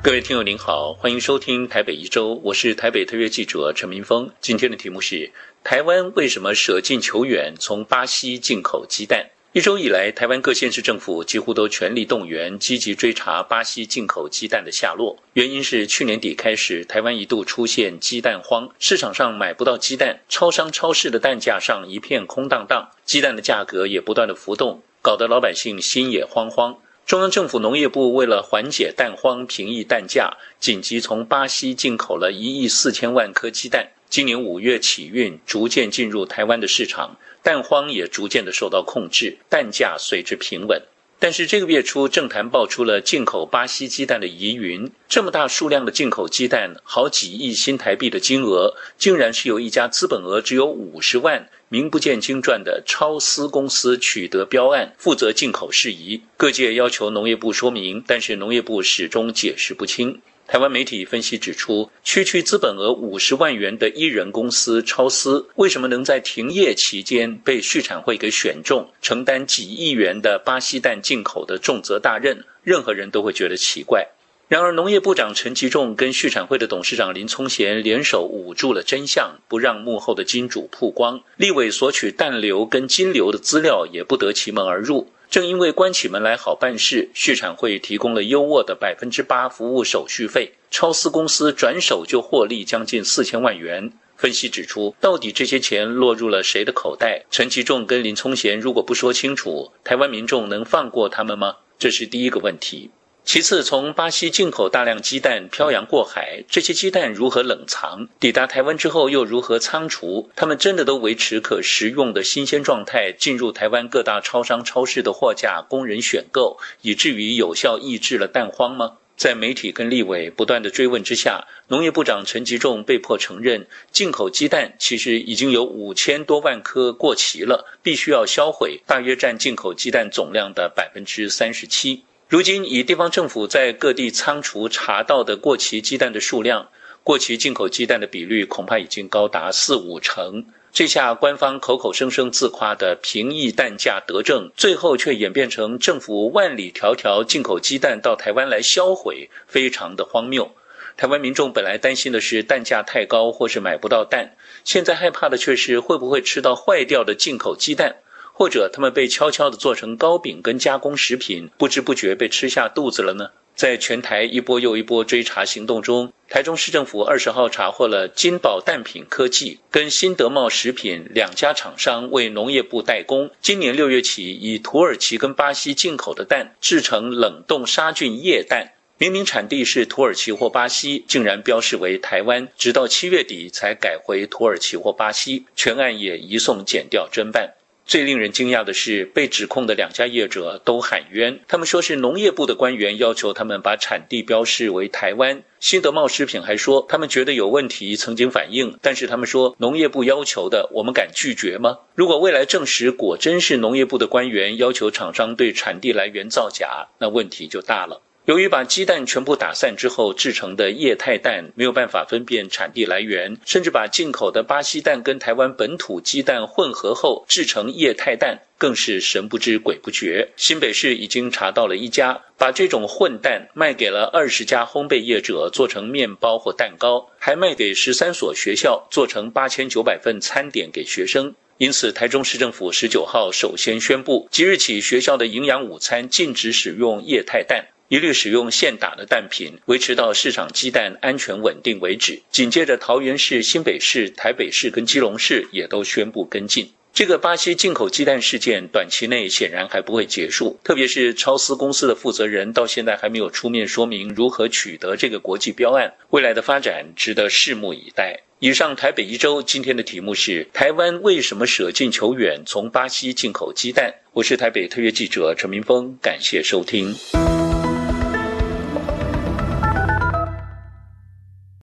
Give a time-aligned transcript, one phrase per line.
[0.00, 4.30] 各位听友您好，欢迎收听台北一周，我是台北特约记者陈明峰。
[4.40, 5.32] 今天的题目是：
[5.64, 9.28] 台湾为什么舍近求远，从巴西进口鸡蛋？
[9.52, 15.18] 一周以来，台湾各县市政府几乎都全力动员，积极追查巴西进口鸡蛋的下落。
[15.32, 26.78] 原因是去年底开始，台湾一度出现鸡蛋荒，市场上买不到鸡蛋，超商、超市的蛋架上一片空荡荡，鸡蛋的价格也不断的浮动，搞得老百姓心也慌慌。
[27.08, 33.88] 中央政府农业部为了缓解蛋荒、平抑蛋价，紧急从巴西进口了一亿四千万颗鸡蛋。
[34.10, 37.16] 今年五月起运，逐渐进入台湾的市场。
[37.42, 40.82] 蛋荒也逐渐的受到控制，蛋价随之平稳。
[41.20, 44.88] 但是这个月初，政坛爆出了进口巴西鸡蛋的疑云。
[45.08, 56.22] 这么大数量的进口鸡蛋，好几亿新台币的金额，竟然是由一家资本额只有五十万、名不见经传的超私公司取得标案，负责进口事宜。
[56.36, 60.20] 各界要求农业部说明，但是农业部始终解释不清。
[60.50, 72.46] 台湾媒体分析指出，区区资本额五十万元的一人公司超思，为什么能在停业期间被畜产会给选中，承担几亿元的巴西蛋进口的重责大任？
[72.62, 74.08] 任何人都会觉得奇怪。
[74.48, 81.20] 然而，农业部长陈其仲跟畜产会的董事长林聪贤联手捂住了真相，不让幕后的金主曝光。
[81.36, 85.10] 立委索取蛋流跟金流的资料也不得其门而入。
[85.30, 93.92] 正因为关起门来好办事，旭产会提供了优渥的百分之八服务手续费，超私公司转手就获利将近四千万元。
[94.16, 97.24] 分析指出，到底这些钱落入了谁的口袋？
[97.30, 101.56] 陈其仲跟林聪贤如果不说清楚，台湾民众能放过他们吗？
[101.78, 102.90] 这是第一个问题。
[103.30, 108.08] 其次，从巴西进口大量鸡蛋漂洋过海，这些鸡蛋如何冷藏？
[108.18, 110.30] 抵达台湾之后又如何仓储？
[110.34, 118.94] 他们真的都维持可食用的新鲜状态，进入台湾各大超商、超市的货架供人选购，以至于有效抑制了蛋荒吗？
[119.18, 132.04] 在媒体跟立委不断的追问之下，农业部长陈吉仲被迫承认，进口鸡蛋其实已经有五千多万颗过期了，必须要销毁，大约占进口鸡蛋总量的百分之三十七。
[132.28, 136.68] 如今，以地方政府在各地仓储查到的过期鸡蛋的数量，
[137.02, 140.44] 过期进口鸡蛋的比率恐怕已经高达四五成。
[140.70, 150.54] 这下官方口口声声自夸的平抑蛋价得政，最后却演变成政府万里迢迢进口鸡蛋到台湾来销毁，非常的荒谬。
[150.98, 157.96] 台湾民众本来担心的是蛋价太高或是买不到蛋，现在害怕的却是会不会吃到坏掉的进口鸡蛋。
[158.38, 163.30] 或者他们被悄悄地做成糕饼跟加工食品，不知不觉被吃下肚子了呢？
[163.56, 187.54] 在全台一波又一波追查行动中，台中市政府二十号查获了金宝蛋品科技跟新德茂食品两家厂商为农业部代工，今年六月起以土耳其跟巴西进口的蛋制成冷冻杀菌液蛋，明明产地是土耳其或巴西，竟然标示为台湾，直到七月底才改回土耳其或巴西，全案也移送检调侦办。
[187.88, 191.40] 最令人惊讶的是，被指控的两家业者都喊冤。
[191.48, 195.42] 他们说是农业部的官员要求他们把产地标示为台湾。
[195.58, 201.78] 新德茂食品还说，他们觉得有问题，曾经反映，但是他们说农业部要求的，我们敢拒绝吗？
[201.94, 208.02] 如果未来证实果真是农业部的官员要求厂商对产地来源造假，那问题就大了。
[208.28, 220.28] 由于把鸡蛋全部打散之后制成的液态蛋没有办法分辨产地来源，甚至把进口的巴西蛋跟台湾本土鸡蛋混合后制成液态蛋，更是神不知鬼不觉。
[220.36, 231.34] 新北市已经查到了一家把这种混蛋卖给了二十家烘焙业者做成面包或蛋糕，还卖给十三所学校做成八千九百份餐点给学生。
[231.56, 237.66] 因此，台中市政府十九号首先宣布，即日起学校的营养午餐禁止使用液态蛋。
[237.88, 242.20] 一律使用现打的蛋品，维持到市场鸡蛋安全稳定为止。
[242.30, 246.70] 紧接着，桃园市、新北市、台北市跟基隆市也都宣布跟进。
[246.92, 250.58] 这个巴西进口鸡蛋事件，短期内显然还不会结束。
[250.62, 258.20] 特别是超思公司的负责人到现在还没有出面说明如何取得这个国际标案，未来的发展值得拭目以待。
[258.40, 263.94] 以上台北一周今天的题目是：台湾为什么舍近求远，从巴西进口鸡蛋？
[264.12, 266.94] 我是台北特约记者陈明峰，感谢收听。